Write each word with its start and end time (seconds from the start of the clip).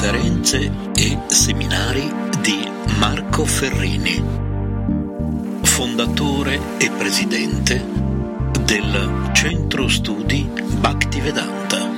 Conferenze 0.00 0.72
e 0.96 1.18
seminari 1.26 2.10
di 2.40 2.66
Marco 2.96 3.44
Ferrini, 3.44 4.24
fondatore 5.60 6.58
e 6.78 6.90
presidente 6.96 7.84
del 8.64 9.28
Centro 9.34 9.88
Studi 9.88 10.48
Bhaktivedanta. 10.78 11.89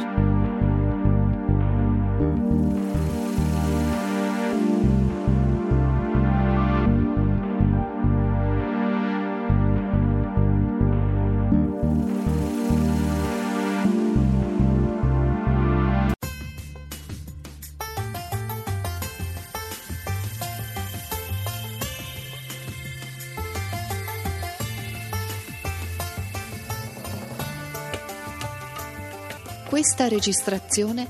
Questa 29.94 30.08
registrazione 30.08 31.06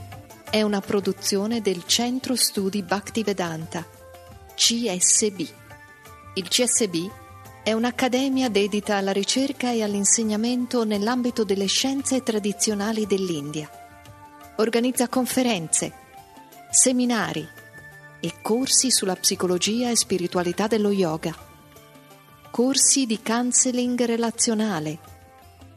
è 0.51 0.61
una 0.63 0.81
produzione 0.81 1.61
del 1.61 1.87
Centro 1.87 2.35
Studi 2.35 2.83
Bhaktivedanta, 2.83 3.87
CSB. 4.57 5.39
Il 6.35 6.49
CSB 6.49 7.09
è 7.63 7.73
un'accademia 7.75 8.49
dedita 8.49 8.97
alla 8.97 9.13
ricerca 9.13 9.71
e 9.71 9.85
all'insegnamento 9.85 10.83
nell'ambito 10.83 11.45
delle 11.45 11.67
scienze 11.67 12.25
tradizionali 12.25 13.07
dell'India. 13.07 13.71
Organizza 14.57 15.07
conferenze, 15.07 15.93
seminari 16.69 17.49
e 18.19 18.33
corsi 18.43 18.91
sulla 18.91 19.15
psicologia 19.15 19.91
e 19.91 19.97
spiritualità 19.97 20.67
dello 20.67 20.91
yoga, 20.91 21.33
corsi 22.51 23.07
di 23.07 23.21
counseling 23.23 24.03
relazionale 24.03 24.99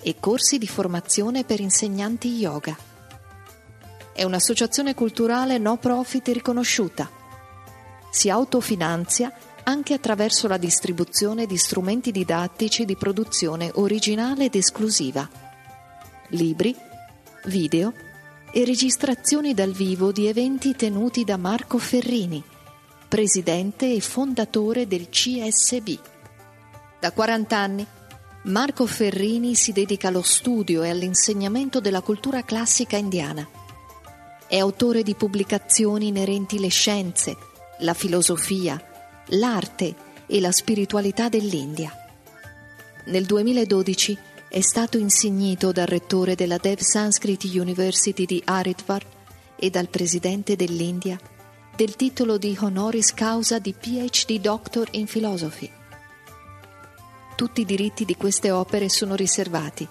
e 0.02 0.16
corsi 0.20 0.58
di 0.58 0.67
formazione 0.67 1.44
per 1.44 1.59
insegnanti 1.59 2.30
yoga. 2.30 2.94
È 4.16 4.23
un'associazione 4.23 4.94
culturale 4.94 5.58
no 5.58 5.75
profit 5.75 6.30
riconosciuta. 6.30 7.09
Si 8.09 8.30
autofinanzia 8.30 9.30
anche 9.63 9.94
attraverso 9.94 10.47
la 10.47 10.55
distribuzione 10.55 11.45
di 11.45 11.58
strumenti 11.58 12.11
didattici 12.11 12.86
di 12.86 12.95
produzione 12.95 13.71
originale 13.73 14.45
ed 14.45 14.55
esclusiva, 14.55 15.30
libri, 16.30 16.73
video 17.47 17.91
e 18.53 18.63
registrazioni 18.63 19.53
dal 19.53 19.73
vivo 19.73 20.14
di 20.14 20.27
eventi 20.27 20.77
tenuti 20.77 21.26
da 21.26 21.36
Marco 21.36 21.77
Ferrini, 21.77 22.42
presidente 23.09 23.93
e 23.93 23.99
fondatore 23.99 24.87
del 24.87 25.09
CSB. 25.09 25.99
Da 27.02 27.11
40 27.11 27.58
anni 27.58 27.86
Marco 28.43 28.86
Ferrini 28.86 29.55
si 29.55 29.73
dedica 29.73 30.08
allo 30.08 30.21
studio 30.21 30.83
e 30.83 30.89
all'insegnamento 30.89 31.82
della 31.82 31.99
cultura 31.99 32.43
classica 32.43 32.95
indiana. 32.95 33.45
È 34.48 34.58
autore 34.58 35.02
di 35.02 35.16
pubblicazioni 35.16 36.08
inerenti 36.08 36.60
le 36.60 36.67
scienze, 36.67 37.36
la 37.80 37.95
filosofia, 37.95 38.82
l'arte 39.30 39.95
e 40.28 40.39
la 40.39 40.52
spiritualità 40.52 41.30
dell'India. 41.30 41.92
Nel 43.06 43.26
2012 43.26 44.17
è 44.48 44.61
stato 44.61 44.98
insignito 44.98 45.72
dal 45.72 45.88
rettore 45.88 46.36
della 46.36 46.58
Dev 46.58 46.80
Sanskrit 46.80 47.44
University 47.44 48.26
di 48.26 48.42
Haridwar 48.45 49.04
e 49.56 49.70
dal 49.72 49.89
presidente 49.89 50.56
dell'India 50.56 51.20
del 51.76 51.95
titolo 51.95 52.38
di 52.38 52.56
honoris 52.60 53.14
causa 53.14 53.60
di 53.60 53.73
PhD 53.73 54.39
Doctor 54.39 54.88
in 54.92 55.08
Philosophy. 55.08 55.70
Tutti 57.36 57.62
i 57.62 57.66
diritti 57.66 58.06
di 58.06 58.16
queste 58.16 58.52
opere 58.52 58.89
sono 58.89 59.16
riservati 59.16 59.88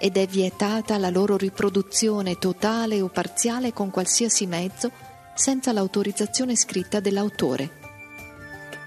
ed 0.00 0.16
è 0.16 0.26
vietata 0.26 0.96
la 0.96 1.10
loro 1.10 1.36
riproduzione 1.36 2.38
totale 2.38 3.02
o 3.02 3.08
parziale 3.08 3.74
con 3.74 3.90
qualsiasi 3.90 4.46
mezzo 4.46 4.90
senza 5.34 5.72
l'autorizzazione 5.72 6.56
scritta 6.56 7.00
dell'autore. 7.00 7.70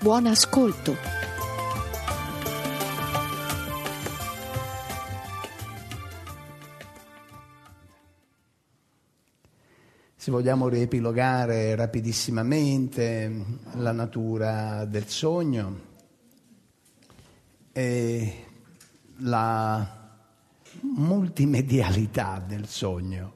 Buon 0.01 0.25
ascolto! 0.25 0.95
Se 10.15 10.31
vogliamo 10.31 10.67
riepilogare 10.67 11.75
rapidissimamente 11.75 13.45
la 13.75 13.91
natura 13.91 14.85
del 14.85 15.07
sogno, 15.07 15.91
e 17.73 18.45
la 19.17 20.02
multimedialità 20.81 22.43
del 22.45 22.67
sogno 22.67 23.33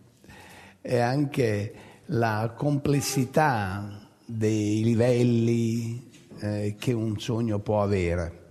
e 0.82 1.00
anche 1.00 1.74
la 2.08 2.54
complessità 2.56 4.08
dei 4.26 4.84
livelli 4.84 6.10
eh, 6.40 6.76
che 6.78 6.94
un 6.94 7.20
sogno 7.20 7.60
può 7.60 7.82
avere. 7.82 8.46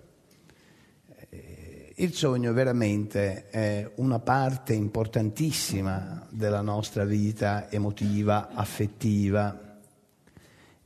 Il 1.99 2.13
sogno 2.13 2.53
veramente 2.53 3.49
è 3.49 3.91
una 3.97 4.19
parte 4.19 4.75
importantissima 4.75 6.27
della 6.29 6.61
nostra 6.61 7.07
vita 7.07 7.71
emotiva, 7.71 8.51
affettiva 8.53 9.79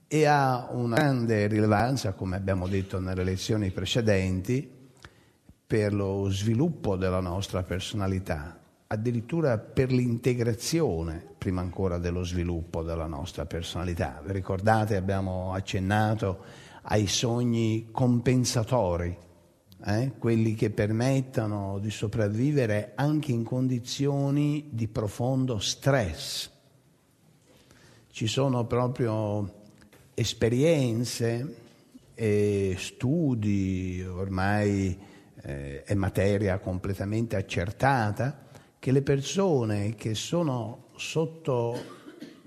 e 0.06 0.24
ha 0.24 0.68
una 0.70 0.94
grande 0.94 1.48
rilevanza, 1.48 2.12
come 2.12 2.36
abbiamo 2.36 2.68
detto 2.68 3.00
nelle 3.00 3.24
lezioni 3.24 3.72
precedenti, 3.72 4.79
per 5.70 5.94
lo 5.94 6.28
sviluppo 6.30 6.96
della 6.96 7.20
nostra 7.20 7.62
personalità, 7.62 8.58
addirittura 8.88 9.56
per 9.56 9.92
l'integrazione, 9.92 11.24
prima 11.38 11.60
ancora 11.60 11.98
dello 11.98 12.24
sviluppo 12.24 12.82
della 12.82 13.06
nostra 13.06 13.46
personalità. 13.46 14.20
Vi 14.26 14.32
ricordate, 14.32 14.96
abbiamo 14.96 15.52
accennato 15.52 16.42
ai 16.82 17.06
sogni 17.06 17.86
compensatori, 17.92 19.16
eh? 19.86 20.10
quelli 20.18 20.54
che 20.54 20.70
permettono 20.70 21.78
di 21.78 21.92
sopravvivere 21.92 22.90
anche 22.96 23.30
in 23.30 23.44
condizioni 23.44 24.70
di 24.72 24.88
profondo 24.88 25.60
stress. 25.60 26.50
Ci 28.10 28.26
sono 28.26 28.64
proprio 28.64 29.66
esperienze 30.14 31.54
e 32.12 32.74
studi 32.76 34.04
ormai 34.04 35.06
eh, 35.42 35.82
è 35.82 35.94
materia 35.94 36.58
completamente 36.58 37.36
accertata, 37.36 38.48
che 38.78 38.92
le 38.92 39.02
persone 39.02 39.94
che 39.94 40.14
sono 40.14 40.86
sotto 40.96 41.76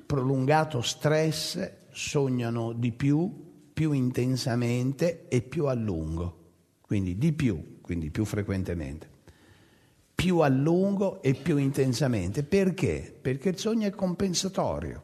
prolungato 0.05 0.81
stress 0.81 1.71
sognano 1.91 2.73
di 2.73 2.91
più, 2.91 3.71
più 3.73 3.91
intensamente 3.91 5.27
e 5.27 5.41
più 5.41 5.65
a 5.65 5.73
lungo, 5.73 6.37
quindi 6.81 7.17
di 7.17 7.33
più, 7.33 7.81
quindi 7.81 8.09
più 8.09 8.25
frequentemente, 8.25 9.09
più 10.13 10.39
a 10.39 10.47
lungo 10.47 11.21
e 11.21 11.33
più 11.33 11.57
intensamente. 11.57 12.43
Perché? 12.43 13.15
Perché 13.19 13.49
il 13.49 13.57
sogno 13.57 13.87
è 13.87 13.91
compensatorio, 13.91 15.01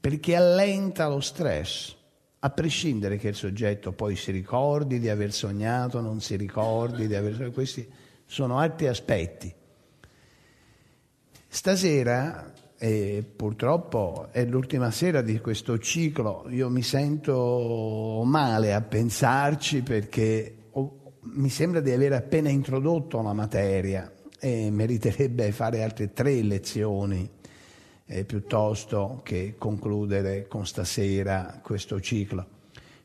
perché 0.00 0.34
allenta 0.34 1.08
lo 1.08 1.20
stress 1.20 1.96
a 2.38 2.50
prescindere 2.50 3.16
che 3.16 3.28
il 3.28 3.34
soggetto 3.34 3.92
poi 3.92 4.16
si 4.16 4.30
ricordi 4.30 4.98
di 4.98 5.08
aver 5.08 5.32
sognato, 5.32 6.00
non 6.00 6.20
si 6.20 6.36
ricordi 6.36 7.06
di 7.06 7.14
aver 7.14 7.34
sognato, 7.34 7.52
questi 7.52 7.88
sono 8.24 8.58
altri 8.58 8.88
aspetti. 8.88 9.52
Stasera, 11.48 12.52
e 12.78 13.24
purtroppo 13.34 14.28
è 14.32 14.44
l'ultima 14.44 14.90
sera 14.90 15.22
di 15.22 15.40
questo 15.40 15.78
ciclo, 15.78 16.44
io 16.48 16.68
mi 16.68 16.82
sento 16.82 18.22
male 18.24 18.74
a 18.74 18.82
pensarci 18.82 19.82
perché 19.82 20.56
mi 21.28 21.48
sembra 21.48 21.80
di 21.80 21.90
aver 21.90 22.12
appena 22.12 22.50
introdotto 22.50 23.20
la 23.22 23.32
materia 23.32 24.12
e 24.38 24.70
meriterebbe 24.70 25.50
fare 25.50 25.82
altre 25.82 26.12
tre 26.12 26.42
lezioni 26.42 27.35
eh, 28.06 28.24
piuttosto 28.24 29.20
che 29.22 29.54
concludere 29.58 30.46
con 30.48 30.66
stasera 30.66 31.60
questo 31.62 32.00
ciclo. 32.00 32.46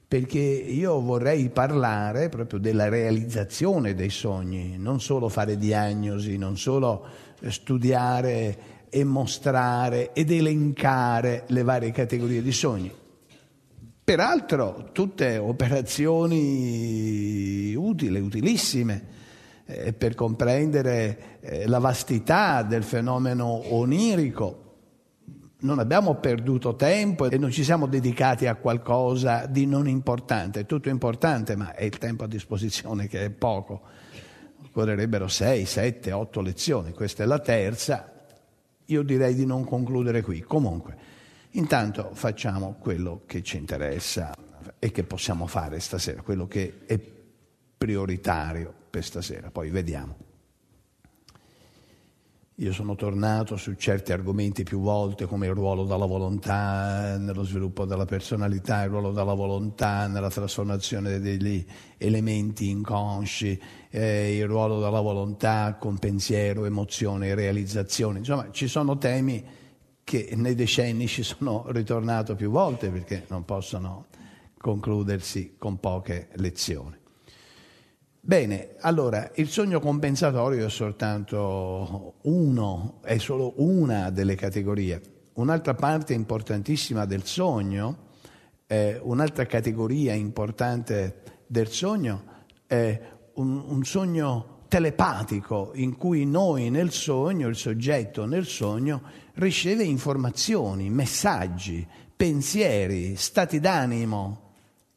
Perché 0.08 0.40
io 0.40 1.00
vorrei 1.00 1.50
parlare 1.50 2.30
proprio 2.30 2.60
della 2.60 2.90
realizzazione 2.90 3.94
dei 3.94 4.10
sogni, 4.10 4.78
non 4.78 5.00
solo 5.00 5.30
fare 5.30 5.58
diagnosi, 5.58 6.38
non 6.38 6.58
solo 6.58 7.06
studiare 7.48 8.58
e 8.90 9.04
mostrare 9.06 10.12
ed 10.14 10.32
elencare 10.32 11.46
le 11.48 11.64
varie 11.64 11.92
categorie 11.92 12.42
di 12.42 12.52
sogni. 12.52 12.94
Peraltro 14.04 14.90
tutte 14.92 15.38
operazioni 15.38 16.42
utili, 17.74 18.20
utilissime, 18.20 19.06
eh, 19.66 19.94
per 19.94 20.16
comprendere 20.16 21.40
eh, 21.40 21.68
la 21.68 21.80
vastità 21.80 22.64
del 22.64 22.84
fenomeno 22.84 23.74
onirico. 23.74 24.71
Non 25.64 25.78
abbiamo 25.78 26.16
perduto 26.16 26.76
tempo 26.76 27.30
e 27.30 27.38
non 27.38 27.52
ci 27.52 27.64
siamo 27.64 27.86
dedicati 27.86 28.48
a 28.48 28.56
qualcosa 28.56 29.46
di 29.46 29.68
non 29.68 29.88
importante, 29.88 30.62
è 30.62 30.66
tutto 30.66 30.90
importante, 30.90 31.56
ma 31.56 31.76
è 31.76 31.84
il 31.84 32.00
tempo 32.00 32.24
a 32.24 32.28
disposizione 32.28 33.08
che 33.08 33.26
è 33.26 33.30
poco. 33.30 33.82
Occorrerebbero 34.66 35.28
sei, 35.28 35.66
sette, 35.66 36.12
otto 36.12 36.42
lezioni, 36.42 36.94
questa 36.94 37.22
è 37.22 37.26
la 37.28 37.38
terza, 37.38 38.12
io 38.86 39.04
direi 39.04 39.36
di 39.36 39.46
non 39.46 39.64
concludere 39.64 40.24
qui. 40.24 40.42
Comunque, 40.42 40.98
intanto 41.52 42.10
facciamo 42.14 42.78
quello 42.80 43.22
che 43.28 43.44
ci 43.44 43.58
interessa 43.58 44.34
e 44.80 44.92
che 44.92 45.04
possiamo 45.04 45.46
fare 45.46 45.80
stasera, 45.80 46.24
quello 46.24 46.48
che 46.48 46.80
è 46.88 47.00
prioritario 47.78 48.74
per 48.90 49.04
stasera, 49.04 49.52
poi 49.52 49.70
vediamo. 49.70 50.31
Io 52.56 52.74
sono 52.74 52.96
tornato 52.96 53.56
su 53.56 53.74
certi 53.74 54.12
argomenti 54.12 54.64
più 54.64 54.82
volte, 54.82 55.26
come 55.26 55.48
il 55.48 55.54
ruolo 55.54 55.86
della 55.86 56.06
volontà 56.06 57.18
nello 57.18 57.44
sviluppo 57.44 57.86
della 57.86 58.06
personalità, 58.06 58.84
il 58.84 58.90
ruolo 58.90 59.12
della 59.12 59.34
volontà 59.34 60.06
nella 60.08 60.30
trasformazione 60.30 61.20
degli 61.20 61.66
elementi 61.98 62.70
inconsci, 62.70 63.60
eh, 63.90 64.36
il 64.36 64.46
ruolo 64.46 64.80
della 64.80 65.00
volontà 65.00 65.78
con 65.80 65.98
pensiero, 65.98 66.66
emozione 66.66 67.34
realizzazione. 67.34 68.20
Insomma, 68.20 68.50
ci 68.52 68.68
sono 68.68 68.98
temi 68.98 69.44
che 70.04 70.34
nei 70.36 70.54
decenni 70.54 71.08
ci 71.08 71.24
sono 71.24 71.66
ritornato 71.70 72.36
più 72.36 72.52
volte 72.52 72.90
perché 72.90 73.26
non 73.30 73.46
possono 73.46 74.08
concludersi 74.58 75.56
con 75.58 75.80
poche 75.80 76.28
lezioni. 76.34 77.01
Bene, 78.24 78.76
allora 78.82 79.32
il 79.36 79.50
sogno 79.50 79.80
compensatorio 79.80 80.68
è 80.68 80.70
soltanto 80.70 82.18
uno, 82.22 83.00
è 83.04 83.18
solo 83.18 83.54
una 83.58 84.12
delle 84.12 84.36
categorie. 84.36 85.02
Un'altra 85.34 85.74
parte 85.74 86.14
importantissima 86.14 87.06
del 87.06 87.26
sogno, 87.26 88.10
eh, 88.68 89.00
un'altra 89.02 89.48
categoria 89.48 90.14
importante 90.14 91.24
del 91.48 91.70
sogno 91.70 92.24
è 92.68 93.02
un, 93.34 93.64
un 93.68 93.84
sogno 93.84 94.60
telepatico 94.68 95.72
in 95.74 95.98
cui 95.98 96.24
noi 96.28 96.70
nel 96.70 96.92
sogno, 96.92 97.48
il 97.48 97.56
soggetto 97.56 98.28
nel 98.28 98.46
sogno, 98.46 99.02
riceve 99.34 99.84
informazioni, 99.84 100.92
messaggi, 100.92 101.88
pensieri, 102.16 103.16
stati 103.16 103.60
d'animo, 103.60 104.51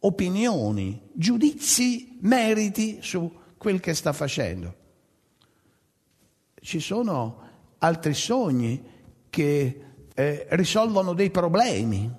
opinioni, 0.06 1.00
giudizi, 1.12 2.18
meriti 2.20 2.98
su 3.00 3.30
quel 3.56 3.80
che 3.80 3.94
sta 3.94 4.12
facendo. 4.12 4.74
Ci 6.60 6.80
sono 6.80 7.40
altri 7.78 8.14
sogni 8.14 8.82
che 9.28 9.80
eh, 10.14 10.46
risolvono 10.50 11.12
dei 11.12 11.30
problemi, 11.30 12.10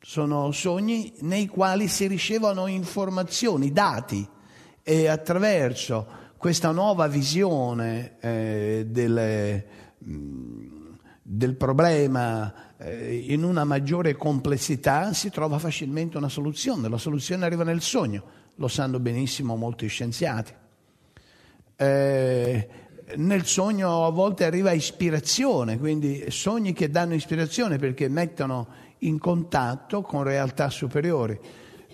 sono 0.00 0.50
sogni 0.52 1.12
nei 1.20 1.46
quali 1.46 1.88
si 1.88 2.06
ricevono 2.06 2.66
informazioni, 2.66 3.72
dati 3.72 4.26
e 4.82 5.08
attraverso 5.08 6.18
questa 6.36 6.70
nuova 6.70 7.06
visione 7.06 8.16
eh, 8.20 8.86
delle, 8.88 9.66
del 11.32 11.54
problema 11.54 12.52
eh, 12.76 13.24
in 13.28 13.44
una 13.44 13.62
maggiore 13.62 14.16
complessità 14.16 15.12
si 15.12 15.30
trova 15.30 15.60
facilmente 15.60 16.16
una 16.16 16.28
soluzione. 16.28 16.88
La 16.88 16.98
soluzione 16.98 17.44
arriva 17.44 17.62
nel 17.62 17.82
sogno, 17.82 18.24
lo 18.56 18.66
sanno 18.66 18.98
benissimo 18.98 19.54
molti 19.54 19.86
scienziati. 19.86 20.52
Eh, 21.76 22.68
nel 23.14 23.44
sogno 23.44 24.06
a 24.06 24.10
volte 24.10 24.44
arriva 24.44 24.72
ispirazione, 24.72 25.78
quindi 25.78 26.24
sogni 26.30 26.72
che 26.72 26.90
danno 26.90 27.14
ispirazione 27.14 27.78
perché 27.78 28.08
mettono 28.08 28.66
in 28.98 29.20
contatto 29.20 30.02
con 30.02 30.24
realtà 30.24 30.68
superiori. 30.68 31.38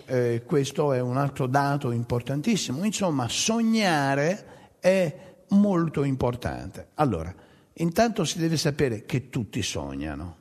Eh, 0.05 0.41
questo 0.47 0.93
è 0.93 0.99
un 0.99 1.17
altro 1.17 1.45
dato 1.45 1.91
importantissimo. 1.91 2.83
Insomma, 2.83 3.27
sognare 3.29 4.45
è 4.79 5.15
molto 5.49 6.03
importante. 6.03 6.87
Allora, 6.95 7.45
intanto 7.77 8.23
si 8.23 8.37
deve 8.39 8.57
sapere 8.57 9.05
che 9.05 9.29
tutti 9.29 9.61
sognano 9.61 10.37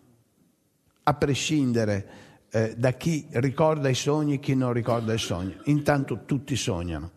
a 1.03 1.15
prescindere 1.15 2.25
eh, 2.51 2.75
da 2.77 2.93
chi 2.93 3.27
ricorda 3.33 3.89
i 3.89 3.95
sogni 3.95 4.35
e 4.35 4.41
chi 4.41 4.55
non 4.55 4.73
ricorda 4.73 5.13
i 5.13 5.19
sogni. 5.19 5.57
Intanto 5.65 6.25
tutti 6.25 6.57
sognano. 6.57 7.13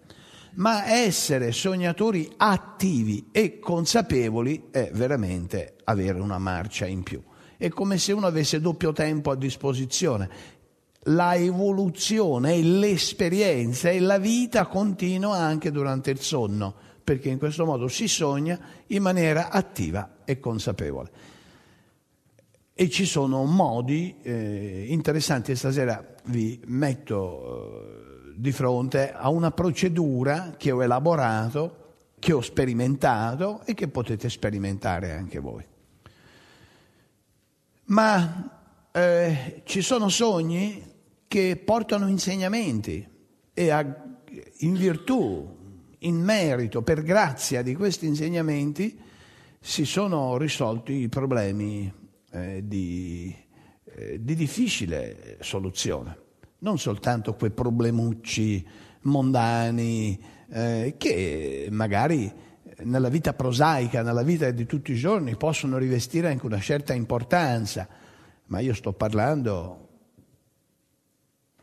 Ma 0.55 0.87
essere 0.91 1.51
sognatori 1.51 2.29
attivi 2.37 3.29
e 3.31 3.59
consapevoli 3.59 4.67
è 4.71 4.89
veramente 4.93 5.75
avere 5.85 6.19
una 6.19 6.39
marcia 6.39 6.85
in 6.85 7.03
più. 7.03 7.21
È 7.57 7.69
come 7.69 7.97
se 7.97 8.11
uno 8.11 8.27
avesse 8.27 8.59
doppio 8.59 8.91
tempo 8.91 9.31
a 9.31 9.35
disposizione. 9.35 10.57
La 11.03 11.35
evoluzione 11.35 12.61
l'esperienza 12.61 13.89
e 13.89 13.99
la 13.99 14.17
vita 14.17 14.67
continua 14.67 15.37
anche 15.37 15.71
durante 15.71 16.11
il 16.11 16.19
sonno, 16.19 16.75
perché 17.09 17.29
in 17.29 17.39
questo 17.39 17.65
modo 17.65 17.87
si 17.87 18.07
sogna 18.07 18.59
in 18.85 19.01
maniera 19.01 19.49
attiva 19.49 20.17
e 20.25 20.39
consapevole. 20.39 21.09
E 22.71 22.87
ci 22.87 23.07
sono 23.07 23.45
modi 23.45 24.17
eh, 24.21 24.85
interessanti, 24.89 25.55
stasera 25.55 26.05
vi 26.25 26.61
metto 26.67 28.27
eh, 28.27 28.33
di 28.35 28.51
fronte 28.51 29.11
a 29.11 29.29
una 29.29 29.49
procedura 29.49 30.53
che 30.55 30.69
ho 30.69 30.83
elaborato, 30.83 31.95
che 32.19 32.31
ho 32.31 32.41
sperimentato 32.41 33.61
e 33.65 33.73
che 33.73 33.87
potete 33.87 34.29
sperimentare 34.29 35.11
anche 35.11 35.39
voi. 35.39 35.65
Ma 37.85 38.87
eh, 38.91 39.63
ci 39.65 39.81
sono 39.81 40.09
sogni 40.09 40.93
che 41.27 41.59
portano 41.65 42.07
insegnamenti 42.07 43.03
e 43.51 43.69
a, 43.71 43.83
in 44.59 44.75
virtù, 44.75 45.57
in 45.99 46.21
merito, 46.21 46.81
per 46.81 47.01
grazia 47.01 47.61
di 47.61 47.75
questi 47.75 48.05
insegnamenti, 48.05 48.97
si 49.59 49.85
sono 49.85 50.37
risolti 50.37 50.93
i 50.93 51.09
problemi 51.09 51.91
eh, 52.31 52.61
di, 52.65 53.35
eh, 53.83 54.23
di 54.23 54.35
difficile 54.35 55.37
soluzione. 55.41 56.17
Non 56.59 56.77
soltanto 56.77 57.35
quei 57.35 57.51
problemucci 57.51 58.65
mondani 59.01 60.21
eh, 60.49 60.95
che 60.97 61.67
magari 61.71 62.31
nella 62.83 63.09
vita 63.09 63.33
prosaica, 63.33 64.01
nella 64.01 64.23
vita 64.23 64.49
di 64.51 64.65
tutti 64.65 64.91
i 64.93 64.95
giorni 64.95 65.35
possono 65.35 65.77
rivestire 65.77 66.29
anche 66.29 66.45
una 66.45 66.59
certa 66.59 66.93
importanza, 66.93 67.87
ma 68.45 68.59
io 68.59 68.73
sto 68.73 68.93
parlando 68.93 69.87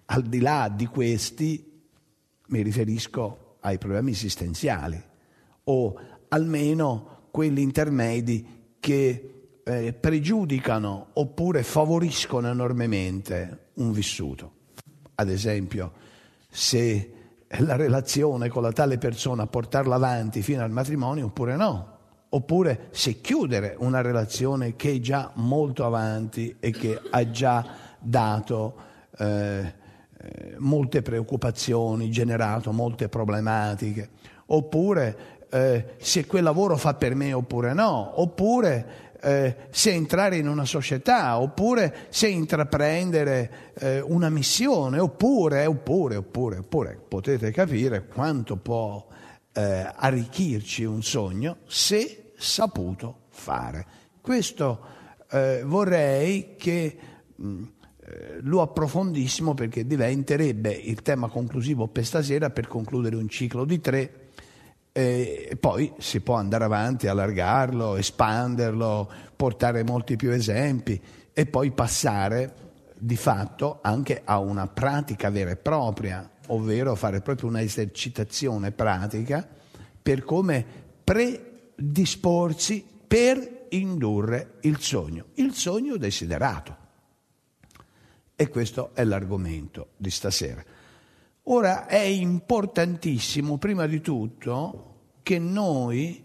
al 0.06 0.22
di 0.22 0.40
là 0.40 0.72
di 0.74 0.86
questi, 0.86 1.82
mi 2.48 2.62
riferisco 2.62 3.45
ai 3.66 3.78
problemi 3.78 4.12
esistenziali 4.12 5.02
o 5.64 6.00
almeno 6.28 7.28
quelli 7.32 7.62
intermedi 7.62 8.74
che 8.78 9.58
eh, 9.64 9.92
pregiudicano 9.92 11.08
oppure 11.14 11.64
favoriscono 11.64 12.48
enormemente 12.48 13.70
un 13.74 13.90
vissuto. 13.90 14.52
Ad 15.16 15.28
esempio, 15.28 15.92
se 16.48 17.12
la 17.58 17.74
relazione 17.74 18.48
con 18.48 18.62
la 18.62 18.72
tale 18.72 18.98
persona 18.98 19.46
portarla 19.48 19.96
avanti 19.96 20.42
fino 20.42 20.62
al 20.62 20.70
matrimonio 20.70 21.26
oppure 21.26 21.56
no, 21.56 21.98
oppure 22.28 22.88
se 22.92 23.20
chiudere 23.20 23.74
una 23.78 24.00
relazione 24.00 24.76
che 24.76 24.92
è 24.92 25.00
già 25.00 25.32
molto 25.34 25.84
avanti 25.84 26.54
e 26.60 26.70
che 26.70 27.00
ha 27.10 27.30
già 27.30 27.66
dato 27.98 28.76
eh, 29.18 29.74
eh 30.26 30.54
molte 30.58 31.02
preoccupazioni, 31.02 32.10
generato 32.10 32.72
molte 32.72 33.08
problematiche, 33.08 34.08
oppure 34.46 35.16
eh, 35.50 35.94
se 35.98 36.26
quel 36.26 36.42
lavoro 36.42 36.76
fa 36.76 36.94
per 36.94 37.14
me 37.14 37.32
oppure 37.32 37.72
no, 37.72 38.20
oppure 38.20 39.04
eh, 39.20 39.56
se 39.70 39.92
entrare 39.92 40.36
in 40.36 40.48
una 40.48 40.64
società, 40.64 41.38
oppure 41.38 42.06
se 42.10 42.28
intraprendere 42.28 43.72
eh, 43.74 44.00
una 44.00 44.28
missione, 44.28 44.98
oppure, 44.98 45.66
oppure, 45.66 46.16
oppure, 46.16 46.58
oppure, 46.58 46.98
potete 47.08 47.50
capire 47.50 48.06
quanto 48.06 48.56
può 48.56 49.06
eh, 49.52 49.90
arricchirci 49.94 50.84
un 50.84 51.02
sogno 51.02 51.58
se 51.66 52.32
saputo 52.36 53.22
fare. 53.30 53.86
Questo 54.20 54.80
eh, 55.30 55.62
vorrei 55.64 56.54
che 56.56 56.96
mh, 57.34 57.62
lo 58.42 58.62
approfondissimo 58.62 59.54
perché 59.54 59.86
diventerebbe 59.86 60.70
il 60.72 61.02
tema 61.02 61.28
conclusivo 61.28 61.88
per 61.88 62.04
stasera 62.04 62.50
per 62.50 62.68
concludere 62.68 63.16
un 63.16 63.28
ciclo 63.28 63.64
di 63.64 63.80
tre 63.80 64.24
e 64.92 65.58
poi 65.60 65.92
si 65.98 66.20
può 66.20 66.36
andare 66.36 66.64
avanti, 66.64 67.06
allargarlo, 67.06 67.96
espanderlo, 67.96 69.10
portare 69.36 69.82
molti 69.82 70.16
più 70.16 70.30
esempi 70.30 70.98
e 71.34 71.44
poi 71.44 71.70
passare 71.72 72.54
di 72.98 73.16
fatto 73.16 73.80
anche 73.82 74.22
a 74.24 74.38
una 74.38 74.66
pratica 74.68 75.28
vera 75.28 75.50
e 75.50 75.56
propria, 75.56 76.30
ovvero 76.46 76.94
fare 76.94 77.20
proprio 77.20 77.50
una 77.50 77.60
esercitazione 77.60 78.72
pratica 78.72 79.46
per 80.02 80.24
come 80.24 80.64
predisporsi 81.04 82.82
per 83.06 83.66
indurre 83.70 84.54
il 84.62 84.78
sogno, 84.80 85.26
il 85.34 85.52
sogno 85.52 85.98
desiderato. 85.98 86.84
E 88.38 88.50
questo 88.50 88.90
è 88.92 89.02
l'argomento 89.02 89.92
di 89.96 90.10
stasera. 90.10 90.62
Ora 91.44 91.86
è 91.86 92.00
importantissimo, 92.00 93.56
prima 93.56 93.86
di 93.86 94.02
tutto, 94.02 94.94
che 95.22 95.38
noi 95.38 96.22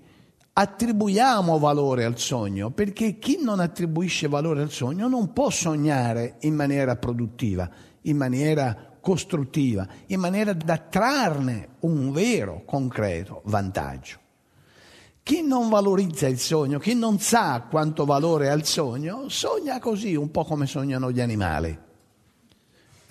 attribuiamo 0.51 1.57
valore 1.57 2.03
al 2.03 2.19
sogno, 2.19 2.69
perché 2.71 3.17
chi 3.17 3.39
non 3.41 3.61
attribuisce 3.61 4.27
valore 4.27 4.61
al 4.61 4.71
sogno 4.71 5.07
non 5.07 5.31
può 5.31 5.49
sognare 5.49 6.35
in 6.41 6.53
maniera 6.53 6.97
produttiva, 6.97 7.69
in 8.01 8.17
maniera 8.17 8.97
costruttiva, 8.99 9.87
in 10.07 10.19
maniera 10.19 10.51
da 10.51 10.79
trarne 10.79 11.75
un 11.81 12.11
vero, 12.11 12.63
concreto 12.65 13.41
vantaggio. 13.45 14.17
Chi 15.23 15.43
non 15.43 15.69
valorizza 15.69 16.27
il 16.27 16.39
sogno, 16.39 16.77
chi 16.77 16.93
non 16.93 17.19
sa 17.19 17.67
quanto 17.69 18.03
valore 18.03 18.49
ha 18.49 18.53
il 18.53 18.65
sogno, 18.65 19.29
sogna 19.29 19.79
così, 19.79 20.13
un 20.13 20.29
po' 20.29 20.43
come 20.43 20.65
sognano 20.65 21.09
gli 21.09 21.21
animali 21.21 21.89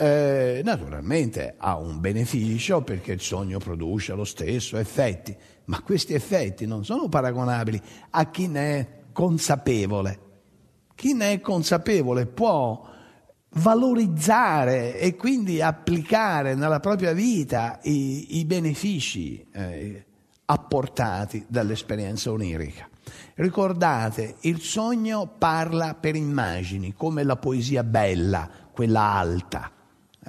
eh, 0.00 0.62
naturalmente 0.64 1.56
ha 1.58 1.76
un 1.76 2.00
beneficio 2.00 2.80
perché 2.80 3.12
il 3.12 3.20
sogno 3.20 3.58
produce 3.58 4.14
lo 4.14 4.24
stesso 4.24 4.78
effetti, 4.78 5.36
ma 5.66 5.82
questi 5.82 6.14
effetti 6.14 6.64
non 6.64 6.86
sono 6.86 7.10
paragonabili 7.10 7.78
a 8.08 8.30
chi 8.30 8.48
ne 8.48 8.78
è 8.78 8.88
consapevole. 9.12 10.28
Chi 10.94 11.12
ne 11.12 11.32
è 11.32 11.40
consapevole 11.40 12.24
può 12.24 12.88
valorizzare 13.56 14.98
e 14.98 15.16
quindi 15.16 15.60
applicare 15.60 16.54
nella 16.54 16.80
propria 16.80 17.12
vita 17.12 17.78
i, 17.82 18.38
i 18.38 18.46
benefici 18.46 19.46
eh, 19.52 20.06
apportati 20.46 21.44
dall'esperienza 21.46 22.30
onirica. 22.30 22.88
Ricordate, 23.34 24.36
il 24.40 24.62
sogno 24.62 25.30
parla 25.36 25.94
per 25.94 26.16
immagini, 26.16 26.94
come 26.94 27.22
la 27.22 27.36
poesia 27.36 27.84
bella, 27.84 28.48
quella 28.72 29.02
alta 29.02 29.72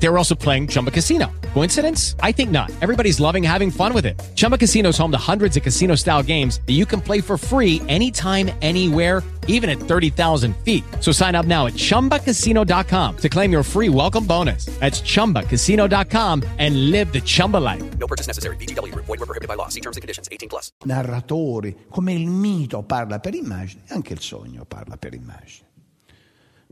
They 0.00 0.08
were 0.08 0.16
also 0.16 0.34
playing 0.34 0.68
Chumba 0.68 0.90
Casino. 0.90 1.30
Coincidence? 1.52 2.16
I 2.20 2.32
think 2.32 2.50
not. 2.50 2.70
Everybody's 2.80 3.20
loving 3.20 3.42
having 3.42 3.70
fun 3.70 3.92
with 3.92 4.06
it. 4.06 4.20
Chumba 4.34 4.56
Casino 4.56 4.88
is 4.88 4.98
home 4.98 5.12
to 5.12 5.18
hundreds 5.18 5.56
of 5.56 5.62
casino 5.62 5.94
style 5.94 6.22
games 6.22 6.60
that 6.66 6.72
you 6.72 6.86
can 6.86 7.00
play 7.00 7.20
for 7.20 7.36
free 7.36 7.82
anytime, 7.86 8.50
anywhere, 8.62 9.22
even 9.46 9.68
at 9.68 9.78
30,000 9.78 10.56
feet. 10.64 10.84
So 11.00 11.12
sign 11.12 11.34
up 11.34 11.46
now 11.46 11.66
at 11.66 11.74
chumbacasino.com 11.74 13.16
to 13.18 13.28
claim 13.28 13.52
your 13.52 13.62
free 13.62 13.90
welcome 13.90 14.26
bonus. 14.26 14.66
That's 14.80 15.02
chumbacasino.com 15.02 16.42
and 16.58 16.90
live 16.90 17.12
the 17.12 17.20
Chumba 17.20 17.58
life. 17.58 17.82
No 17.98 18.06
purchase 18.06 18.26
necessary. 18.26 18.56
DTW, 18.56 18.94
void, 18.94 19.08
were 19.08 19.26
prohibited 19.26 19.48
by 19.48 19.54
law. 19.56 19.68
See 19.68 19.80
terms 19.80 19.98
and 19.98 20.02
conditions 20.02 20.28
18 20.32 20.48
plus. 20.48 20.72
Narratori, 20.86 21.76
come 21.90 22.14
il 22.14 22.26
mito 22.26 22.82
parla 22.82 23.18
per 23.18 23.34
immagini, 23.34 23.82
anche 23.88 24.14
il 24.14 24.20
sogno 24.20 24.64
parla 24.64 24.96
per 24.96 25.12
immagini. 25.12 25.68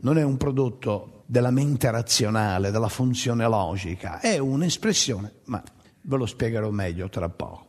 Non 0.01 0.17
è 0.17 0.23
un 0.23 0.37
prodotto 0.37 1.18
della 1.31 1.51
mente 1.51 1.91
razionale, 1.91 2.71
della 2.71 2.89
funzione 2.89 3.47
logica, 3.47 4.19
è 4.19 4.39
un'espressione, 4.39 5.31
ma 5.45 5.63
ve 6.01 6.17
lo 6.17 6.25
spiegherò 6.25 6.71
meglio 6.71 7.11
tra 7.11 7.29
poco. 7.29 7.67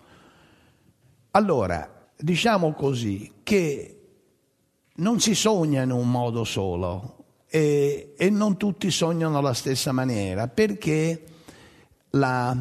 Allora, 1.32 2.08
diciamo 2.16 2.72
così, 2.72 3.34
che 3.44 4.00
non 4.96 5.20
si 5.20 5.36
sogna 5.36 5.82
in 5.82 5.92
un 5.92 6.10
modo 6.10 6.46
solo 6.46 7.42
e, 7.50 8.14
e 8.18 8.30
non 8.30 8.56
tutti 8.56 8.90
sognano 8.92 9.40
alla 9.40 9.54
stessa 9.54 9.92
maniera, 9.92 10.48
perché 10.48 11.24
la, 12.12 12.56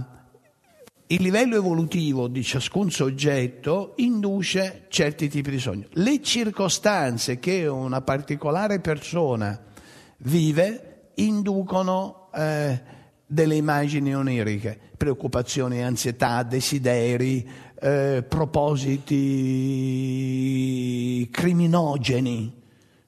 il 1.06 1.22
livello 1.22 1.54
evolutivo 1.54 2.26
di 2.26 2.42
ciascun 2.42 2.90
soggetto 2.90 3.92
induce 3.98 4.86
certi 4.88 5.28
tipi 5.28 5.50
di 5.50 5.60
sogno. 5.60 5.86
Le 5.92 6.20
circostanze 6.22 7.38
che 7.38 7.68
una 7.68 8.00
particolare 8.00 8.80
persona 8.80 9.62
vive 10.18 10.87
inducono 11.18 12.28
eh, 12.34 12.80
delle 13.26 13.56
immagini 13.56 14.14
oniriche, 14.14 14.78
preoccupazioni, 14.96 15.82
ansietà, 15.82 16.42
desideri, 16.42 17.46
eh, 17.80 18.24
propositi 18.26 19.16
criminogeni, 21.30 22.52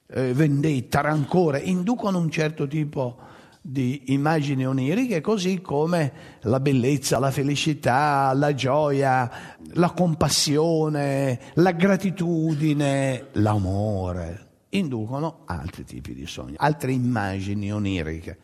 eh, 0.07 0.33
vendetta, 0.33 1.01
rancore, 1.01 1.59
inducono 1.59 2.19
un 2.19 2.29
certo 2.29 2.67
tipo 2.67 3.17
di 3.61 4.03
immagini 4.07 4.65
oniriche, 4.65 5.21
così 5.21 5.61
come 5.61 6.11
la 6.41 6.59
bellezza, 6.59 7.19
la 7.19 7.31
felicità, 7.31 8.31
la 8.33 8.53
gioia, 8.53 9.57
la 9.73 9.91
compassione, 9.91 11.39
la 11.55 11.71
gratitudine, 11.71 13.27
l'amore 13.33 14.49
inducono 14.71 15.41
altri 15.45 15.83
tipi 15.83 16.13
di 16.13 16.25
sogni, 16.25 16.55
altre 16.57 16.91
immagini 16.91 17.71
oniriche. 17.71 18.37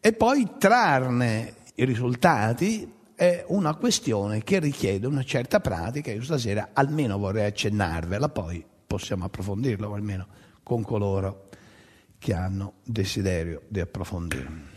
E 0.00 0.12
poi 0.12 0.48
trarne 0.58 1.54
i 1.74 1.84
risultati 1.84 2.92
è 3.14 3.44
una 3.48 3.74
questione 3.74 4.42
che 4.44 4.60
richiede 4.60 5.06
una 5.06 5.24
certa 5.24 5.60
pratica. 5.60 6.12
Io 6.12 6.22
stasera 6.22 6.70
almeno 6.72 7.18
vorrei 7.18 7.46
accennarvela, 7.46 8.28
poi 8.28 8.64
possiamo 8.86 9.24
approfondirla, 9.24 9.88
o 9.88 9.94
almeno 9.94 10.26
con 10.62 10.82
coloro 10.82 11.48
che 12.18 12.34
hanno 12.34 12.74
desiderio 12.84 13.62
di 13.68 13.80
approfondire. 13.80 14.76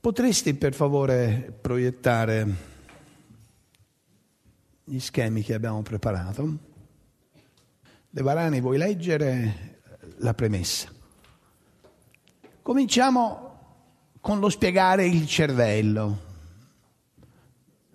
Potresti 0.00 0.54
per 0.54 0.72
favore 0.72 1.56
proiettare 1.60 2.68
gli 4.84 4.98
schemi 4.98 5.42
che 5.42 5.54
abbiamo 5.54 5.82
preparato? 5.82 6.69
De 8.12 8.22
Varani, 8.22 8.60
vuoi 8.60 8.76
leggere 8.76 9.82
la 10.16 10.34
premessa? 10.34 10.88
Cominciamo 12.60 13.58
con 14.20 14.40
lo 14.40 14.48
spiegare 14.48 15.06
il 15.06 15.28
cervello. 15.28 16.18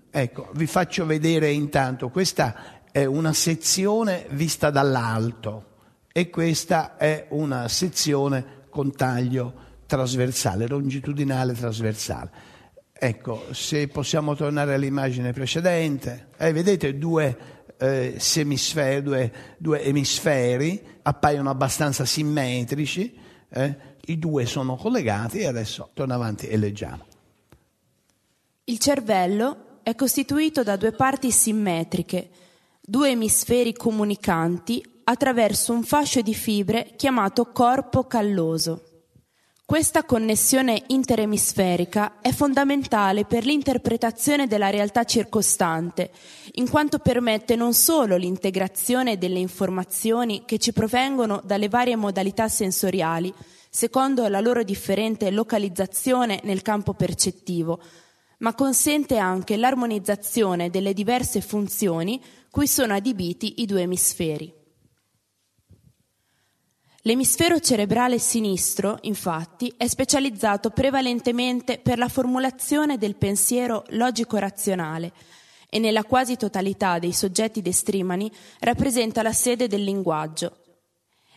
Ecco, 0.10 0.50
vi 0.54 0.68
faccio 0.68 1.06
vedere 1.06 1.52
intanto, 1.52 2.08
questa 2.08 2.82
è 2.94 3.04
una 3.04 3.34
sezione 3.34 4.26
vista 4.30 4.70
dall'alto 4.70 5.74
e 6.14 6.30
questa 6.30 6.96
è 6.96 7.28
una 7.32 7.68
sezione 7.68 8.68
con 8.70 8.96
taglio 8.96 9.54
trasversale, 9.86 10.70
longitudinale 10.70 11.52
trasversale. 11.52 12.32
Ecco, 12.94 13.48
se 13.52 13.90
possiamo 13.90 14.34
tornare 14.34 14.76
all'immagine 14.76 15.34
precedente, 15.34 16.30
eh, 16.38 16.54
vedete 16.54 16.98
due 16.98 17.55
eh, 17.78 18.16
semisferi, 18.18 19.02
due, 19.02 19.34
due, 19.58 19.84
emisferi, 19.84 20.82
appaiono 21.02 21.50
abbastanza 21.50 22.06
simmetrici, 22.06 23.18
eh? 23.50 23.78
i 24.06 24.20
due 24.20 24.46
sono 24.46 24.76
collegati 24.76 25.40
e 25.40 25.48
adesso 25.48 25.90
torno 25.94 26.14
avanti 26.14 26.48
e 26.48 26.58
leggiamo. 26.58 27.06
Il 28.66 28.80
cervello 28.80 29.80
è 29.84 29.94
costituito 29.96 30.64
da 30.64 30.76
due 30.76 30.92
parti 30.92 31.32
simmetriche, 31.32 32.30
due 32.82 33.10
emisferi 33.10 33.74
comunicanti 33.74 34.84
attraverso 35.04 35.74
un 35.74 35.84
fascio 35.84 36.22
di 36.22 36.34
fibre 36.34 36.94
chiamato 36.96 37.52
corpo 37.52 38.06
calloso. 38.06 38.95
Questa 39.68 40.04
connessione 40.04 40.84
interemisferica 40.90 42.20
è 42.22 42.32
fondamentale 42.32 43.26
per 43.26 43.46
l'interpretazione 43.46 44.46
della 44.46 44.70
realtà 44.70 45.06
circostante, 45.06 46.12
in 46.54 46.70
quanto 46.70 47.00
permette 47.00 47.56
non 47.56 47.74
solo 47.74 48.16
l'integrazione 48.16 49.18
delle 49.18 49.40
informazioni 49.40 50.44
che 50.46 50.60
ci 50.60 50.72
provengono 50.72 51.42
dalle 51.44 51.68
varie 51.68 51.96
modalità 51.96 52.48
sensoriali, 52.48 53.34
secondo 53.68 54.28
la 54.28 54.40
loro 54.40 54.62
differente 54.62 55.32
localizzazione 55.32 56.42
nel 56.44 56.62
campo 56.62 56.94
percettivo, 56.94 57.82
ma 58.40 58.54
consente 58.54 59.18
anche 59.18 59.58
l'armonizzazione 59.58 60.70
delle 60.70 60.94
diverse 60.94 61.42
funzioni 61.42 62.22
cui 62.52 62.68
sono 62.68 62.94
adibiti 62.94 63.64
i 63.64 63.66
due 63.66 63.82
emisferi. 63.82 64.55
L'emisfero 67.08 67.60
cerebrale 67.60 68.18
sinistro, 68.18 68.98
infatti, 69.02 69.72
è 69.78 69.86
specializzato 69.86 70.72
prevalentemente 70.72 71.78
per 71.78 72.00
la 72.00 72.08
formulazione 72.08 72.98
del 72.98 73.16
pensiero 73.16 73.84
logico-razionale 73.90 75.14
e 75.70 75.78
nella 75.78 76.04
quasi 76.04 76.36
totalità 76.36 76.98
dei 76.98 77.14
soggetti 77.14 77.62
destrimani 77.62 78.32
rappresenta 78.62 79.22
la 79.22 79.34
sede 79.34 79.68
del 79.68 79.84
linguaggio. 79.84 80.58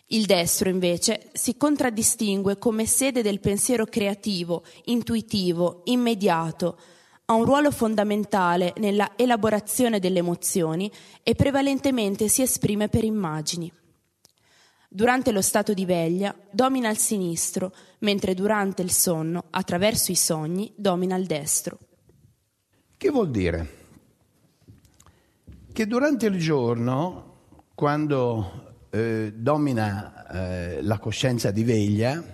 Il 0.06 0.24
destro, 0.24 0.70
invece, 0.70 1.28
si 1.34 1.58
contraddistingue 1.58 2.56
come 2.56 2.86
sede 2.86 3.20
del 3.20 3.38
pensiero 3.38 3.84
creativo, 3.84 4.64
intuitivo, 4.84 5.82
immediato, 5.84 6.78
ha 7.26 7.34
un 7.34 7.44
ruolo 7.44 7.70
fondamentale 7.70 8.72
nella 8.78 9.12
elaborazione 9.16 9.98
delle 9.98 10.20
emozioni 10.20 10.90
e 11.22 11.34
prevalentemente 11.34 12.28
si 12.28 12.40
esprime 12.40 12.88
per 12.88 13.04
immagini. 13.04 13.70
Durante 14.90 15.32
lo 15.32 15.42
stato 15.42 15.74
di 15.74 15.84
veglia 15.84 16.34
domina 16.50 16.88
il 16.88 16.96
sinistro, 16.96 17.74
mentre 17.98 18.32
durante 18.32 18.80
il 18.80 18.90
sonno, 18.90 19.44
attraverso 19.50 20.10
i 20.10 20.16
sogni, 20.16 20.72
domina 20.76 21.14
il 21.14 21.26
destro. 21.26 21.78
Che 22.96 23.10
vuol 23.10 23.30
dire? 23.30 23.76
Che 25.70 25.86
durante 25.86 26.26
il 26.26 26.38
giorno, 26.38 27.36
quando 27.74 28.86
eh, 28.88 29.34
domina 29.36 30.26
eh, 30.26 30.82
la 30.82 30.98
coscienza 30.98 31.50
di 31.50 31.64
veglia, 31.64 32.24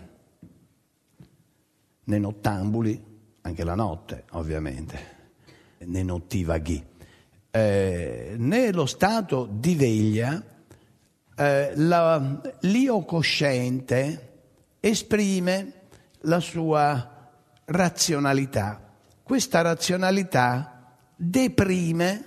nei 2.04 2.20
nottambuli, 2.20 3.04
anche 3.40 3.64
la 3.64 3.74
notte 3.74 4.26
ovviamente, 4.30 4.98
nei 5.78 6.04
nottivaghi, 6.04 6.82
eh, 7.50 8.34
nello 8.38 8.86
stato 8.86 9.48
di 9.50 9.74
veglia, 9.74 10.42
eh, 11.36 11.72
la, 11.76 12.40
l'io 12.60 13.04
cosciente 13.04 14.32
esprime 14.80 15.72
la 16.20 16.40
sua 16.40 17.30
razionalità. 17.66 18.80
Questa 19.22 19.62
razionalità 19.62 20.96
deprime, 21.16 22.24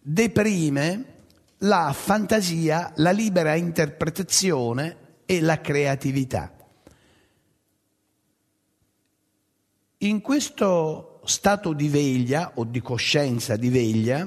deprime 0.00 1.04
la 1.58 1.92
fantasia, 1.92 2.92
la 2.96 3.10
libera 3.10 3.54
interpretazione 3.54 4.96
e 5.26 5.40
la 5.40 5.60
creatività. 5.60 6.52
In 9.98 10.20
questo 10.20 11.20
stato 11.24 11.72
di 11.72 11.88
veglia 11.88 12.52
o 12.54 12.64
di 12.64 12.80
coscienza 12.80 13.56
di 13.56 13.68
veglia, 13.68 14.26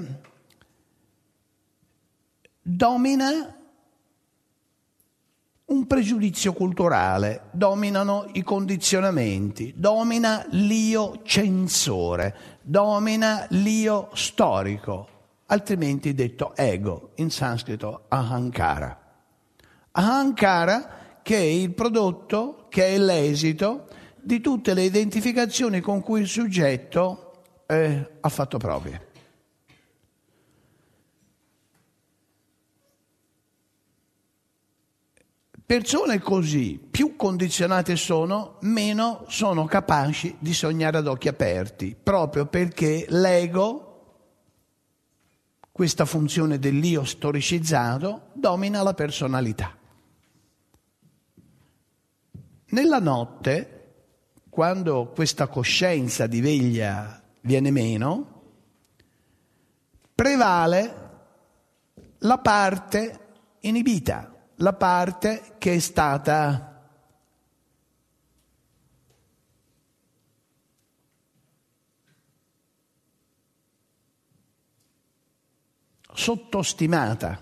domina 2.62 3.56
un 5.65 5.88
pregiudizio 5.88 6.51
culturale, 6.51 7.44
dominano 7.51 8.27
i 8.34 8.44
condizionamenti, 8.44 9.74
domina 9.75 10.46
l'io 10.50 11.22
censore, 11.24 12.60
domina 12.62 13.46
l'io 13.51 14.10
storico, 14.13 15.08
altrimenti 15.46 16.13
detto 16.13 16.53
ego, 16.56 17.12
in 17.15 17.32
sanscrito 17.32 18.03
ahankara. 18.10 19.00
Ahankara 19.91 21.00
che 21.22 21.38
è 21.38 21.39
il 21.39 21.74
prodotto, 21.74 22.65
che 22.70 22.88
è 22.88 22.98
l'esito 22.98 23.88
di 24.20 24.41
tutte 24.41 24.74
le 24.74 24.84
identificazioni 24.84 25.80
con 25.80 26.01
cui 26.01 26.22
il 26.22 26.27
soggetto 26.27 27.32
eh, 27.65 28.10
ha 28.20 28.30
fatto 28.30 28.58
proprie. 28.58 29.11
Persone 35.71 36.19
così, 36.19 36.86
più 36.91 37.15
condizionate 37.15 37.95
sono, 37.95 38.57
meno 38.63 39.23
sono 39.29 39.63
capaci 39.63 40.36
di 40.38 40.53
sognare 40.53 40.97
ad 40.97 41.07
occhi 41.07 41.29
aperti, 41.29 41.95
proprio 41.95 42.45
perché 42.45 43.05
l'ego, 43.07 44.25
questa 45.71 46.03
funzione 46.03 46.60
dell'io 46.60 47.05
storicizzato, 47.05 48.31
domina 48.34 48.81
la 48.81 48.93
personalità. 48.93 49.73
Nella 52.65 52.99
notte, 52.99 53.93
quando 54.49 55.13
questa 55.15 55.47
coscienza 55.47 56.27
di 56.27 56.41
veglia 56.41 57.23
viene 57.39 57.71
meno, 57.71 58.41
prevale 60.13 60.95
la 62.17 62.39
parte 62.39 63.19
inibita 63.62 64.31
la 64.62 64.74
parte 64.74 65.56
che 65.58 65.74
è 65.74 65.80
stata 65.80 66.67
sottostimata, 76.13 77.39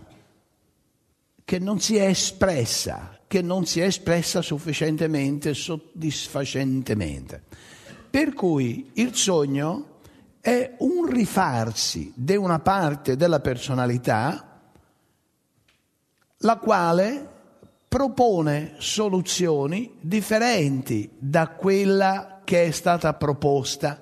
che 1.43 1.60
non 1.60 1.82
si 1.82 1.97
è 1.97 2.05
espressa, 2.05 3.19
che 3.27 3.41
non 3.41 3.65
si 3.65 3.82
è 3.82 3.86
espressa 3.86 4.41
sufficientemente, 4.41 5.53
soddisfacentemente. 5.53 7.43
Per 8.10 8.34
cui 8.34 8.91
il 8.93 9.13
sogno 9.15 9.99
è 10.39 10.75
un 10.79 11.05
rifarsi 11.05 12.13
di 12.15 12.38
una 12.38 12.60
parte 12.60 13.17
della 13.17 13.41
personalità 13.41 14.48
la 16.39 16.58
quale 16.58 17.28
propone 17.88 18.75
soluzioni 18.78 19.97
differenti 19.99 21.10
da 21.17 21.49
quella 21.49 22.41
che 22.43 22.65
è 22.65 22.71
stata 22.71 23.13
proposta 23.13 23.99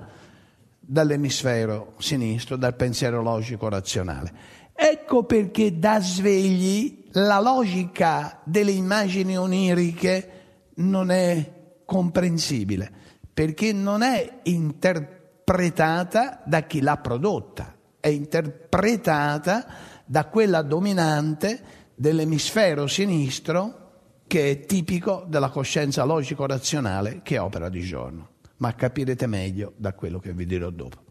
dall'emisfero 0.80 1.93
sinistro, 1.97 2.56
dal 2.58 2.76
pensiero 2.76 3.21
logico 3.21 3.69
razionale. 3.69 4.32
Ecco 4.73 5.23
perché 5.23 5.80
da 5.80 6.00
svegli 6.00 7.06
la 7.13 7.39
logica 7.39 8.39
delle 8.43 8.71
immagini 8.71 9.38
oniriche 9.38 10.32
non 10.76 11.10
è 11.10 11.54
comprensibile, 11.86 12.91
perché 13.34 13.73
non 13.73 14.04
è 14.04 14.39
interpretata 14.43 16.41
da 16.45 16.62
chi 16.63 16.82
l'ha 16.82 16.97
prodotta, 16.97 17.73
è 18.00 18.10
interpretata 18.10 19.65
da 20.06 20.26
quella 20.26 20.62
dominante 20.62 21.86
dell'emisfero 21.99 22.86
sinistro 22.86 23.86
che 24.27 24.51
è 24.51 24.65
tipico 24.65 25.25
della 25.27 25.49
coscienza 25.49 26.03
logico-razionale 26.03 27.21
che 27.23 27.39
opera 27.39 27.69
di 27.69 27.81
giorno, 27.81 28.29
ma 28.57 28.75
capirete 28.75 29.25
meglio 29.25 29.73
da 29.77 29.93
quello 29.93 30.19
che 30.19 30.31
vi 30.33 30.45
dirò 30.45 30.69
dopo. 30.69 31.03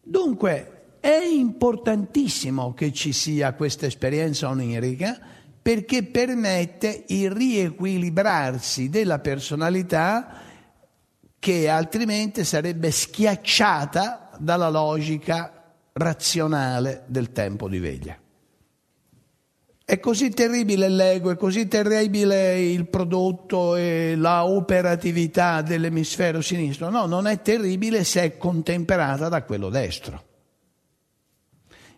Dunque 0.00 0.98
è 1.00 1.20
importantissimo 1.32 2.74
che 2.74 2.92
ci 2.92 3.12
sia 3.12 3.54
questa 3.54 3.86
esperienza 3.86 4.48
onirica 4.48 5.18
perché 5.60 6.04
permette 6.04 7.04
il 7.08 7.30
riequilibrarsi 7.30 8.88
della 8.88 9.18
personalità 9.18 10.42
che 11.38 11.68
altrimenti 11.68 12.44
sarebbe 12.44 12.90
schiacciata 12.90 14.30
dalla 14.38 14.68
logica 14.68 15.74
razionale 15.92 17.04
del 17.06 17.32
tempo 17.32 17.68
di 17.68 17.78
veglia. 17.78 18.19
È 19.90 19.98
così 19.98 20.30
terribile 20.30 20.88
l'ego, 20.88 21.32
è 21.32 21.36
così 21.36 21.66
terribile 21.66 22.60
il 22.60 22.86
prodotto 22.86 23.74
e 23.74 24.14
la 24.16 24.46
operatività 24.46 25.62
dell'emisfero 25.62 26.40
sinistro. 26.40 26.90
No, 26.90 27.06
non 27.06 27.26
è 27.26 27.42
terribile 27.42 28.04
se 28.04 28.22
è 28.22 28.36
contemperata 28.36 29.28
da 29.28 29.42
quello 29.42 29.68
destro. 29.68 30.22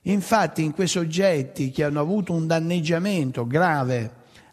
Infatti 0.05 0.65
in 0.65 0.73
quei 0.73 0.87
soggetti 0.87 1.71
che 1.71 1.85
hanno 1.85 2.01
avuto 2.01 2.33
un 2.33 2.47
danneggiamento 2.47 3.47
grave 3.47 4.11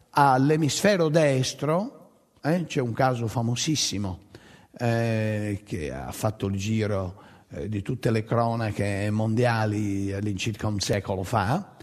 all'emisfero 0.10 1.08
destro, 1.08 2.10
eh, 2.43 2.65
c'è 2.65 2.82
un 2.82 2.91
caso 2.91 3.28
famosissimo 3.28 4.19
eh, 4.78 5.62
che 5.63 5.93
ha 5.93 6.12
fatto 6.12 6.47
il 6.47 6.58
giro 6.58 7.21
eh, 7.52 7.69
di 7.69 7.82
tutte 7.84 8.12
le 8.12 8.25
cronache 8.25 9.10
mondiali 9.12 10.12
all'incirca 10.12 10.67
un 10.67 10.82
secolo 10.82 11.23
fa, 11.23 11.78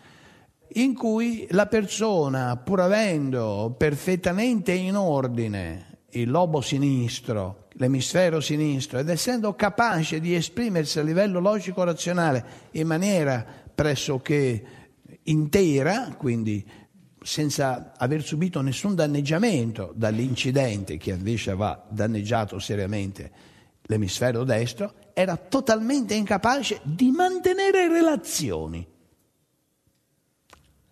in 0.74 0.94
cui 0.94 1.46
la 1.50 1.66
persona, 1.66 2.56
pur 2.56 2.80
avendo 2.80 3.74
perfettamente 3.76 4.72
in 4.72 4.96
ordine 4.96 5.98
il 6.10 6.30
lobo 6.30 6.60
sinistro, 6.60 7.68
l'emisfero 7.72 8.40
sinistro, 8.40 8.98
ed 8.98 9.08
essendo 9.08 9.54
capace 9.54 10.20
di 10.20 10.34
esprimersi 10.34 10.98
a 10.98 11.02
livello 11.02 11.40
logico-razionale 11.40 12.44
in 12.72 12.86
maniera 12.86 13.44
pressoché 13.74 14.64
intera, 15.24 16.14
quindi 16.16 16.64
senza 17.22 17.92
aver 17.96 18.22
subito 18.22 18.60
nessun 18.60 18.94
danneggiamento 18.94 19.92
dall'incidente 19.94 20.96
che 20.96 21.10
invece 21.10 21.50
aveva 21.50 21.84
danneggiato 21.90 22.58
seriamente 22.58 23.30
l'emisfero 23.82 24.44
destro, 24.44 24.94
era 25.12 25.36
totalmente 25.36 26.14
incapace 26.14 26.80
di 26.82 27.10
mantenere 27.10 27.88
relazioni. 27.88 28.86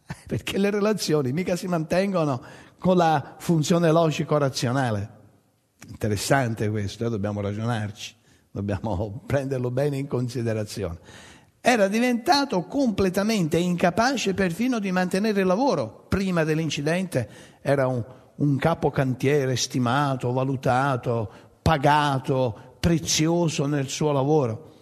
Perché 0.26 0.58
le 0.58 0.70
relazioni 0.70 1.32
mica 1.32 1.56
si 1.56 1.66
mantengono 1.66 2.42
con 2.78 2.96
la 2.96 3.36
funzione 3.38 3.90
logico-razionale. 3.90 5.10
Interessante 5.88 6.68
questo, 6.68 7.06
eh? 7.06 7.10
dobbiamo 7.10 7.40
ragionarci, 7.40 8.14
dobbiamo 8.50 9.22
prenderlo 9.26 9.70
bene 9.70 9.96
in 9.96 10.06
considerazione. 10.06 10.98
Era 11.60 11.88
diventato 11.88 12.64
completamente 12.64 13.56
incapace 13.56 14.34
perfino 14.34 14.78
di 14.78 14.92
mantenere 14.92 15.40
il 15.40 15.46
lavoro. 15.46 16.04
Prima 16.08 16.44
dell'incidente 16.44 17.28
era 17.62 17.86
un, 17.86 18.04
un 18.36 18.56
capo 18.58 18.90
cantiere 18.90 19.56
stimato, 19.56 20.30
valutato, 20.32 21.30
pagato, 21.62 22.76
prezioso 22.80 23.64
nel 23.64 23.88
suo 23.88 24.12
lavoro. 24.12 24.73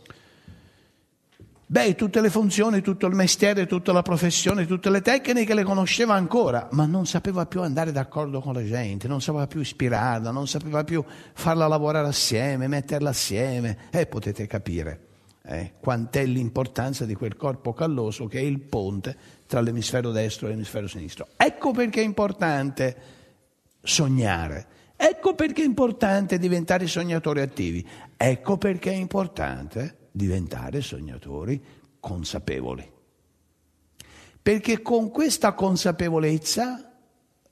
Beh, 1.72 1.94
tutte 1.94 2.20
le 2.20 2.28
funzioni, 2.28 2.82
tutto 2.82 3.06
il 3.06 3.14
mestiere, 3.14 3.64
tutta 3.64 3.92
la 3.92 4.02
professione, 4.02 4.66
tutte 4.66 4.90
le 4.90 5.00
tecniche 5.00 5.54
le 5.54 5.62
conosceva 5.62 6.12
ancora, 6.12 6.68
ma 6.72 6.84
non 6.84 7.06
sapeva 7.06 7.46
più 7.46 7.62
andare 7.62 7.92
d'accordo 7.92 8.42
con 8.42 8.52
la 8.52 8.62
gente, 8.62 9.08
non 9.08 9.22
sapeva 9.22 9.46
più 9.46 9.60
ispirarla, 9.60 10.30
non 10.32 10.46
sapeva 10.46 10.84
più 10.84 11.02
farla 11.32 11.66
lavorare 11.66 12.08
assieme, 12.08 12.68
metterla 12.68 13.08
assieme. 13.08 13.88
E 13.90 14.00
eh, 14.00 14.06
potete 14.06 14.46
capire 14.46 15.00
eh, 15.44 15.72
quant'è 15.80 16.26
l'importanza 16.26 17.06
di 17.06 17.14
quel 17.14 17.36
corpo 17.36 17.72
calloso 17.72 18.26
che 18.26 18.38
è 18.38 18.42
il 18.42 18.60
ponte 18.60 19.16
tra 19.46 19.62
l'emisfero 19.62 20.10
destro 20.10 20.48
e 20.48 20.50
l'emisfero 20.50 20.86
sinistro. 20.86 21.28
Ecco 21.38 21.70
perché 21.70 22.02
è 22.02 22.04
importante 22.04 22.96
sognare. 23.80 24.66
Ecco 24.94 25.34
perché 25.34 25.62
è 25.62 25.64
importante 25.64 26.38
diventare 26.38 26.86
sognatori 26.86 27.40
attivi. 27.40 27.88
Ecco 28.14 28.58
perché 28.58 28.90
è 28.90 28.96
importante 28.96 30.00
diventare 30.12 30.80
sognatori 30.80 31.60
consapevoli. 31.98 32.88
Perché 34.42 34.82
con 34.82 35.10
questa 35.10 35.54
consapevolezza, 35.54 36.92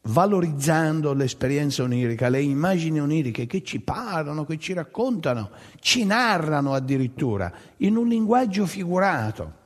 valorizzando 0.03 1.12
l'esperienza 1.12 1.83
onirica, 1.83 2.29
le 2.29 2.42
immagini 2.42 3.01
oniriche 3.01 3.46
che 3.46 3.62
ci 3.62 3.81
parlano, 3.81 4.44
che 4.44 4.59
ci 4.59 4.73
raccontano, 4.73 5.51
ci 5.79 6.05
narrano 6.05 6.75
addirittura 6.75 7.53
in 7.79 7.96
un 7.96 8.09
linguaggio 8.09 8.66
figurato, 8.66 9.59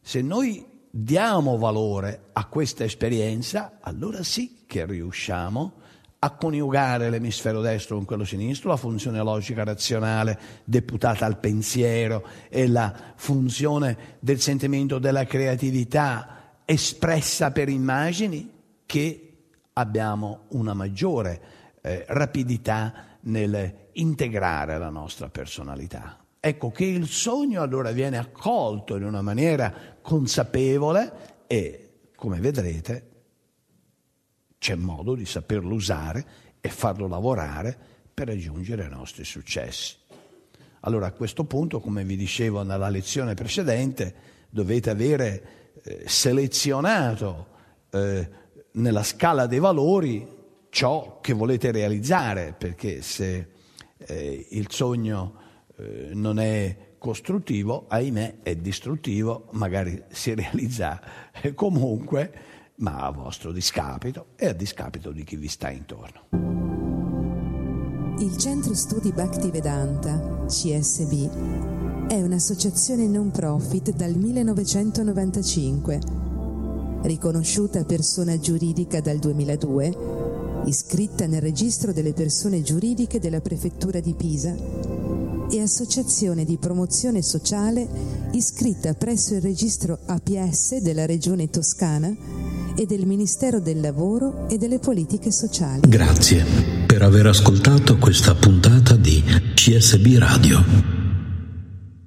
se 0.00 0.20
noi 0.20 0.66
diamo 0.90 1.56
valore 1.56 2.28
a 2.32 2.46
questa 2.46 2.84
esperienza, 2.84 3.78
allora 3.80 4.22
sì 4.22 4.64
che 4.66 4.84
riusciamo 4.84 5.80
a 6.24 6.30
coniugare 6.30 7.10
l'emisfero 7.10 7.60
destro 7.60 7.96
con 7.96 8.04
quello 8.04 8.24
sinistro, 8.24 8.68
la 8.68 8.76
funzione 8.76 9.18
logica 9.18 9.64
razionale 9.64 10.38
deputata 10.62 11.26
al 11.26 11.38
pensiero 11.38 12.24
e 12.48 12.68
la 12.68 12.94
funzione 13.16 14.18
del 14.20 14.40
sentimento 14.40 15.00
della 15.00 15.24
creatività 15.24 16.60
espressa 16.64 17.50
per 17.50 17.68
immagini, 17.68 18.50
che 18.86 19.32
abbiamo 19.72 20.44
una 20.50 20.74
maggiore 20.74 21.40
eh, 21.80 22.04
rapidità 22.06 23.18
nel 23.22 23.88
integrare 23.94 24.78
la 24.78 24.90
nostra 24.90 25.28
personalità. 25.28 26.18
Ecco 26.38 26.70
che 26.70 26.84
il 26.84 27.08
sogno 27.08 27.62
allora 27.62 27.90
viene 27.90 28.18
accolto 28.18 28.94
in 28.96 29.04
una 29.04 29.22
maniera 29.22 29.74
consapevole 30.00 31.44
e, 31.48 31.90
come 32.14 32.38
vedrete, 32.38 33.10
c'è 34.62 34.76
modo 34.76 35.16
di 35.16 35.26
saperlo 35.26 35.74
usare 35.74 36.24
e 36.60 36.68
farlo 36.68 37.08
lavorare 37.08 37.76
per 38.14 38.28
raggiungere 38.28 38.84
i 38.84 38.88
nostri 38.88 39.24
successi. 39.24 39.96
Allora 40.82 41.06
a 41.06 41.10
questo 41.10 41.42
punto, 41.42 41.80
come 41.80 42.04
vi 42.04 42.14
dicevo 42.14 42.62
nella 42.62 42.88
lezione 42.88 43.34
precedente, 43.34 44.14
dovete 44.48 44.90
avere 44.90 45.72
eh, 45.82 46.04
selezionato 46.06 47.46
eh, 47.90 48.28
nella 48.74 49.02
scala 49.02 49.46
dei 49.46 49.58
valori 49.58 50.24
ciò 50.70 51.18
che 51.20 51.32
volete 51.32 51.72
realizzare, 51.72 52.54
perché 52.56 53.02
se 53.02 53.48
eh, 53.96 54.46
il 54.50 54.70
sogno 54.70 55.40
eh, 55.76 56.10
non 56.12 56.38
è 56.38 56.76
costruttivo, 56.98 57.86
ahimè 57.88 58.42
è 58.44 58.54
distruttivo, 58.54 59.48
magari 59.54 60.04
si 60.12 60.34
realizza 60.34 61.00
comunque 61.56 62.51
ma 62.82 63.06
a 63.06 63.10
vostro 63.10 63.52
discapito 63.52 64.26
e 64.36 64.46
a 64.46 64.52
discapito 64.52 65.12
di 65.12 65.24
chi 65.24 65.36
vi 65.36 65.48
sta 65.48 65.70
intorno. 65.70 66.28
Il 68.18 68.36
Centro 68.36 68.74
Studi 68.74 69.12
Bhaktivedanta, 69.12 70.44
CSB, 70.46 72.08
è 72.08 72.20
un'associazione 72.20 73.06
non 73.06 73.30
profit 73.30 73.92
dal 73.92 74.14
1995, 74.14 76.00
riconosciuta 77.02 77.84
persona 77.84 78.38
giuridica 78.38 79.00
dal 79.00 79.18
2002, 79.18 80.62
iscritta 80.66 81.26
nel 81.26 81.40
registro 81.40 81.92
delle 81.92 82.12
persone 82.12 82.62
giuridiche 82.62 83.18
della 83.18 83.40
Prefettura 83.40 84.00
di 84.00 84.14
Pisa 84.14 84.54
e 85.50 85.60
associazione 85.60 86.44
di 86.44 86.56
promozione 86.58 87.22
sociale 87.22 87.88
iscritta 88.32 88.94
presso 88.94 89.34
il 89.34 89.40
registro 89.40 89.98
APS 90.06 90.78
della 90.78 91.06
Regione 91.06 91.48
Toscana 91.50 92.51
e 92.76 92.86
del 92.86 93.06
Ministero 93.06 93.60
del 93.60 93.80
Lavoro 93.80 94.48
e 94.48 94.58
delle 94.58 94.78
Politiche 94.78 95.30
Sociali. 95.30 95.80
Grazie 95.86 96.44
per 96.86 97.02
aver 97.02 97.26
ascoltato 97.26 97.96
questa 97.96 98.34
puntata 98.34 98.96
di 98.96 99.22
CSB 99.54 100.16
Radio. 100.18 101.00